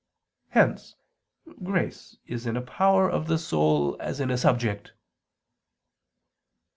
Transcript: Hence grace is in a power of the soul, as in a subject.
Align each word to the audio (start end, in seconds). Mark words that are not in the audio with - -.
Hence 0.49 0.95
grace 1.63 2.17
is 2.25 2.47
in 2.47 2.57
a 2.57 2.61
power 2.63 3.07
of 3.07 3.27
the 3.27 3.37
soul, 3.37 3.97
as 3.99 4.19
in 4.19 4.31
a 4.31 4.37
subject. 4.39 4.93